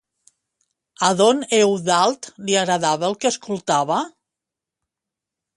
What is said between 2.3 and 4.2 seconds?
li agradava el que escoltava?